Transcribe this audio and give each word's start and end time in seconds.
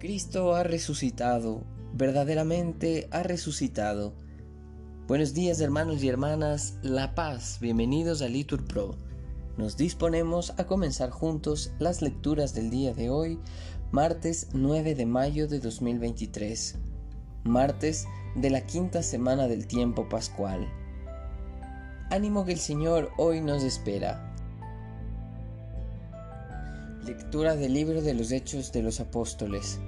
Cristo 0.00 0.54
ha 0.54 0.62
resucitado, 0.62 1.62
verdaderamente 1.92 3.06
ha 3.10 3.22
resucitado. 3.22 4.14
Buenos 5.06 5.34
días 5.34 5.60
hermanos 5.60 6.02
y 6.02 6.08
hermanas, 6.08 6.78
La 6.82 7.14
Paz, 7.14 7.58
bienvenidos 7.60 8.22
a 8.22 8.28
Litur 8.28 8.64
Pro. 8.64 8.96
Nos 9.58 9.76
disponemos 9.76 10.54
a 10.58 10.66
comenzar 10.66 11.10
juntos 11.10 11.72
las 11.78 12.00
lecturas 12.00 12.54
del 12.54 12.70
día 12.70 12.94
de 12.94 13.10
hoy, 13.10 13.38
martes 13.92 14.48
9 14.54 14.94
de 14.94 15.04
mayo 15.04 15.48
de 15.48 15.60
2023, 15.60 16.76
martes 17.44 18.06
de 18.36 18.50
la 18.50 18.64
quinta 18.66 19.02
semana 19.02 19.48
del 19.48 19.66
tiempo 19.66 20.08
pascual. 20.08 20.66
Ánimo 22.10 22.44
que 22.46 22.52
el 22.52 22.58
Señor 22.58 23.10
hoy 23.18 23.40
nos 23.42 23.62
espera. 23.62 24.29
Lectura 27.06 27.56
del 27.56 27.72
libro 27.72 28.02
de 28.02 28.12
los 28.12 28.30
Hechos 28.30 28.72
de 28.72 28.82
los 28.82 29.00
Apóstoles. 29.00 29.80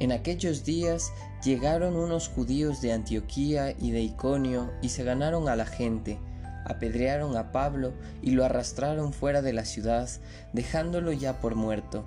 En 0.00 0.10
aquellos 0.10 0.64
días 0.64 1.12
llegaron 1.44 1.96
unos 1.96 2.28
judíos 2.28 2.80
de 2.80 2.94
Antioquía 2.94 3.74
y 3.78 3.90
de 3.90 4.00
Iconio 4.00 4.70
y 4.80 4.88
se 4.88 5.04
ganaron 5.04 5.50
a 5.50 5.56
la 5.56 5.66
gente, 5.66 6.18
apedrearon 6.64 7.36
a 7.36 7.52
Pablo 7.52 7.92
y 8.22 8.30
lo 8.30 8.46
arrastraron 8.46 9.12
fuera 9.12 9.42
de 9.42 9.52
la 9.52 9.66
ciudad, 9.66 10.08
dejándolo 10.54 11.12
ya 11.12 11.42
por 11.42 11.56
muerto. 11.56 12.06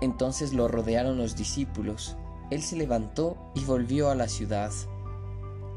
Entonces 0.00 0.52
lo 0.52 0.66
rodearon 0.66 1.16
los 1.16 1.36
discípulos. 1.36 2.16
Él 2.50 2.60
se 2.60 2.74
levantó 2.74 3.36
y 3.54 3.62
volvió 3.64 4.10
a 4.10 4.16
la 4.16 4.26
ciudad. 4.26 4.72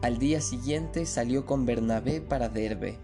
Al 0.02 0.18
día 0.18 0.42
siguiente 0.42 1.06
salió 1.06 1.46
con 1.46 1.68
Bernabé 1.68 2.22
para 2.22 2.50
Derbe 2.50 2.98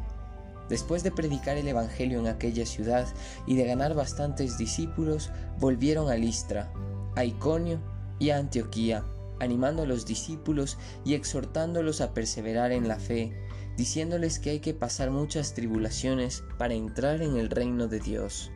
Después 0.70 1.04
de 1.04 1.12
predicar 1.12 1.58
el 1.58 1.68
Evangelio 1.68 2.20
en 2.20 2.28
aquella 2.28 2.66
ciudad 2.66 3.08
y 3.46 3.56
de 3.56 3.66
ganar 3.66 3.94
bastantes 3.94 4.58
discípulos, 4.58 5.30
volvieron 5.60 6.10
a 6.10 6.16
Listra, 6.16 6.72
a 7.16 7.24
Iconio 7.24 7.80
y 8.20 8.32
a 8.32 8.38
Antioquía, 8.38 9.06
animando 9.40 9.84
a 9.84 9.86
los 9.86 10.06
discípulos 10.06 10.78
y 11.04 11.14
exhortándolos 11.14 12.02
a 12.02 12.14
perseverar 12.14 12.72
en 12.72 12.88
la 12.88 12.98
fe, 12.98 13.38
diciéndoles 13.78 14.40
que 14.40 14.52
hay 14.52 14.60
que 14.60 14.74
pasar 14.74 15.12
muchas 15.12 15.54
tribulaciones 15.54 16.44
para 16.58 16.74
entrar 16.74 17.22
en 17.22 17.38
el 17.38 17.50
reino 17.50 17.88
de 17.88 18.00
Dios. 18.00 18.52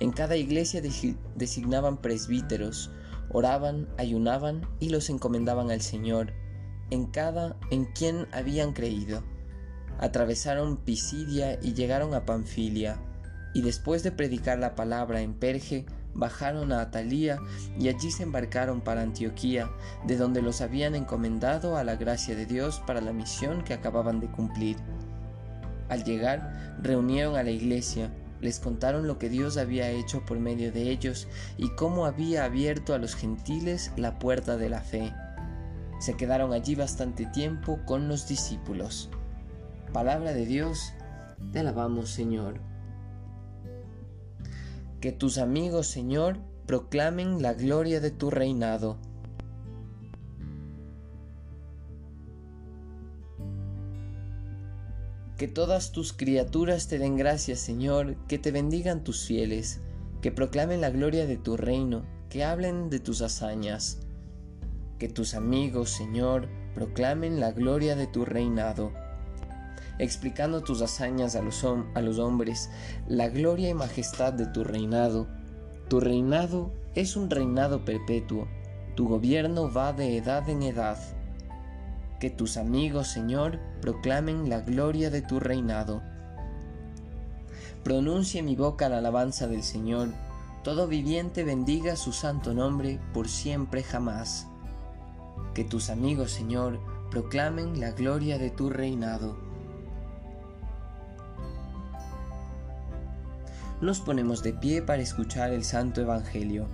En 0.00 0.12
cada 0.12 0.36
iglesia 0.36 0.80
designaban 1.34 1.98
presbíteros, 1.98 2.90
oraban, 3.30 3.86
ayunaban 3.98 4.66
y 4.80 4.88
los 4.88 5.10
encomendaban 5.10 5.70
al 5.70 5.82
Señor, 5.82 6.32
en 6.90 7.04
cada 7.04 7.58
en 7.70 7.84
quien 7.84 8.26
habían 8.32 8.72
creído 8.72 9.22
atravesaron 9.98 10.78
Pisidia 10.78 11.58
y 11.62 11.74
llegaron 11.74 12.14
a 12.14 12.24
Panfilia, 12.24 12.98
y 13.54 13.62
después 13.62 14.02
de 14.02 14.12
predicar 14.12 14.58
la 14.58 14.74
palabra 14.74 15.20
en 15.20 15.34
Perge, 15.34 15.86
bajaron 16.14 16.72
a 16.72 16.80
Atalía 16.80 17.38
y 17.78 17.88
allí 17.88 18.10
se 18.10 18.24
embarcaron 18.24 18.80
para 18.80 19.02
Antioquía, 19.02 19.70
de 20.06 20.16
donde 20.16 20.42
los 20.42 20.60
habían 20.60 20.94
encomendado 20.94 21.76
a 21.76 21.84
la 21.84 21.96
gracia 21.96 22.34
de 22.34 22.46
Dios 22.46 22.82
para 22.86 23.00
la 23.00 23.12
misión 23.12 23.62
que 23.62 23.74
acababan 23.74 24.20
de 24.20 24.30
cumplir. 24.30 24.76
Al 25.88 26.04
llegar, 26.04 26.76
reunieron 26.82 27.36
a 27.36 27.42
la 27.42 27.50
iglesia, 27.50 28.10
les 28.40 28.60
contaron 28.60 29.06
lo 29.06 29.18
que 29.18 29.28
Dios 29.28 29.56
había 29.56 29.90
hecho 29.90 30.24
por 30.24 30.38
medio 30.38 30.70
de 30.70 30.90
ellos 30.90 31.26
y 31.56 31.70
cómo 31.70 32.04
había 32.04 32.44
abierto 32.44 32.94
a 32.94 32.98
los 32.98 33.14
gentiles 33.14 33.92
la 33.96 34.18
puerta 34.18 34.56
de 34.56 34.68
la 34.68 34.80
fe. 34.80 35.12
Se 35.98 36.14
quedaron 36.14 36.52
allí 36.52 36.74
bastante 36.74 37.26
tiempo 37.26 37.80
con 37.84 38.06
los 38.06 38.28
discípulos. 38.28 39.10
Palabra 39.92 40.34
de 40.34 40.44
Dios, 40.44 40.92
te 41.52 41.60
alabamos 41.60 42.10
Señor. 42.10 42.60
Que 45.00 45.12
tus 45.12 45.38
amigos, 45.38 45.86
Señor, 45.86 46.38
proclamen 46.66 47.40
la 47.40 47.54
gloria 47.54 48.00
de 48.00 48.10
tu 48.10 48.30
reinado. 48.30 48.98
Que 55.38 55.48
todas 55.48 55.92
tus 55.92 56.12
criaturas 56.12 56.88
te 56.88 56.98
den 56.98 57.16
gracias, 57.16 57.58
Señor, 57.58 58.16
que 58.26 58.38
te 58.38 58.50
bendigan 58.50 59.04
tus 59.04 59.24
fieles, 59.24 59.80
que 60.20 60.32
proclamen 60.32 60.82
la 60.82 60.90
gloria 60.90 61.26
de 61.26 61.38
tu 61.38 61.56
reino, 61.56 62.04
que 62.28 62.44
hablen 62.44 62.90
de 62.90 63.00
tus 63.00 63.22
hazañas. 63.22 64.00
Que 64.98 65.08
tus 65.08 65.34
amigos, 65.34 65.90
Señor, 65.90 66.48
proclamen 66.74 67.40
la 67.40 67.52
gloria 67.52 67.96
de 67.96 68.06
tu 68.06 68.26
reinado 68.26 68.92
explicando 69.98 70.62
tus 70.62 70.82
hazañas 70.82 71.36
a 71.36 71.42
los, 71.42 72.18
hombres, 72.18 72.70
la 73.06 73.28
gloria 73.28 73.68
y 73.68 73.74
majestad 73.74 74.32
de 74.32 74.46
tu 74.46 74.64
reinado. 74.64 75.26
Tu 75.88 76.00
reinado 76.00 76.70
es 76.94 77.16
un 77.16 77.30
reinado 77.30 77.84
perpetuo, 77.84 78.46
tu 78.94 79.08
gobierno 79.08 79.72
va 79.72 79.92
de 79.92 80.16
edad 80.16 80.48
en 80.48 80.62
edad. 80.62 80.98
Que 82.20 82.30
tus 82.30 82.56
amigos, 82.56 83.08
Señor, 83.08 83.58
proclamen 83.80 84.48
la 84.48 84.60
gloria 84.60 85.10
de 85.10 85.22
tu 85.22 85.40
reinado. 85.40 86.02
Pronuncie 87.84 88.42
mi 88.42 88.56
boca 88.56 88.88
la 88.88 88.98
alabanza 88.98 89.46
del 89.46 89.62
Señor, 89.62 90.08
todo 90.64 90.88
viviente 90.88 91.44
bendiga 91.44 91.96
su 91.96 92.12
santo 92.12 92.52
nombre 92.52 93.00
por 93.14 93.28
siempre 93.28 93.82
jamás. 93.82 94.46
Que 95.54 95.64
tus 95.64 95.88
amigos, 95.88 96.32
Señor, 96.32 96.80
proclamen 97.10 97.80
la 97.80 97.92
gloria 97.92 98.38
de 98.38 98.50
tu 98.50 98.68
reinado. 98.68 99.47
Nos 103.80 104.00
ponemos 104.00 104.42
de 104.42 104.52
pie 104.52 104.82
para 104.82 105.02
escuchar 105.02 105.52
el 105.52 105.64
Santo 105.64 106.00
Evangelio. 106.00 106.66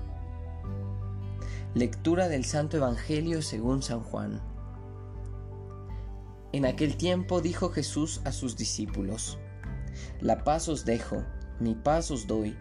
Lectura 1.75 2.29
del 2.29 2.45
Santo 2.47 2.79
Evangelio 2.79 3.43
según 3.43 3.83
San 3.83 4.01
Juan. 4.01 4.41
En 6.53 6.65
aquel 6.65 6.97
tiempo 6.97 7.43
dijo 7.43 7.69
Jesús 7.69 8.23
a 8.25 8.33
sus 8.33 8.57
discípulos, 8.57 9.39
La 10.21 10.45
paz 10.45 10.69
os 10.69 10.87
dejo, 10.87 11.23
mi 11.61 11.75
paz 11.75 12.11
os 12.11 12.27
doy, 12.27 12.57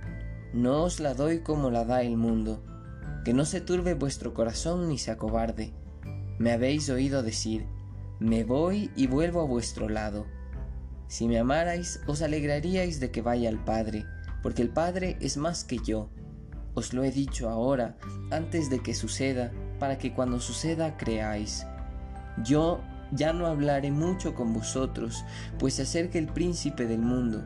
no 0.51 0.83
os 0.83 0.99
la 0.99 1.13
doy 1.13 1.39
como 1.39 1.71
la 1.71 1.85
da 1.85 2.01
el 2.01 2.17
mundo, 2.17 2.61
que 3.23 3.33
no 3.33 3.45
se 3.45 3.61
turbe 3.61 3.93
vuestro 3.93 4.33
corazón 4.33 4.89
ni 4.89 4.97
se 4.97 5.11
acobarde. 5.11 5.73
Me 6.37 6.51
habéis 6.51 6.89
oído 6.89 7.23
decir, 7.23 7.65
me 8.19 8.43
voy 8.43 8.91
y 8.95 9.07
vuelvo 9.07 9.41
a 9.41 9.45
vuestro 9.45 9.87
lado. 9.87 10.25
Si 11.07 11.27
me 11.27 11.39
amarais, 11.39 12.01
os 12.07 12.21
alegraríais 12.21 12.99
de 12.99 13.11
que 13.11 13.21
vaya 13.21 13.47
al 13.47 13.63
Padre, 13.63 14.05
porque 14.43 14.61
el 14.61 14.69
Padre 14.69 15.17
es 15.21 15.37
más 15.37 15.63
que 15.63 15.79
yo. 15.79 16.09
Os 16.75 16.93
lo 16.93 17.03
he 17.03 17.11
dicho 17.11 17.49
ahora, 17.49 17.97
antes 18.29 18.69
de 18.69 18.79
que 18.79 18.93
suceda, 18.93 19.51
para 19.79 19.97
que 19.97 20.13
cuando 20.13 20.39
suceda 20.39 20.97
creáis. 20.97 21.65
Yo 22.43 22.81
ya 23.11 23.31
no 23.31 23.47
hablaré 23.47 23.91
mucho 23.91 24.35
con 24.35 24.53
vosotros, 24.53 25.23
pues 25.57 25.75
se 25.75 25.83
acerca 25.83 26.19
el 26.19 26.27
príncipe 26.27 26.85
del 26.85 26.99
mundo. 26.99 27.43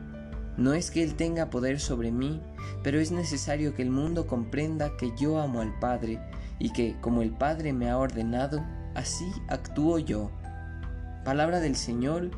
No 0.56 0.72
es 0.72 0.90
que 0.90 1.04
él 1.04 1.14
tenga 1.14 1.50
poder 1.50 1.78
sobre 1.78 2.10
mí, 2.10 2.40
pero 2.82 2.98
es 2.98 3.12
necesario 3.12 3.74
que 3.74 3.82
el 3.82 3.90
mundo 3.90 4.26
comprenda 4.26 4.96
que 4.96 5.12
yo 5.16 5.38
amo 5.38 5.60
al 5.60 5.78
Padre, 5.78 6.20
y 6.58 6.70
que, 6.70 6.96
como 7.00 7.22
el 7.22 7.30
Padre 7.30 7.72
me 7.72 7.88
ha 7.88 7.98
ordenado, 7.98 8.64
así 8.94 9.30
actúo 9.46 9.98
yo. 10.00 10.32
Palabra 11.24 11.60
del 11.60 11.76
Señor, 11.76 12.30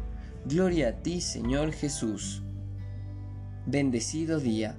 gloria 0.44 0.88
a 0.88 0.92
ti, 0.92 1.22
Señor 1.22 1.72
Jesús. 1.72 2.42
Bendecido 3.66 4.40
día. 4.40 4.76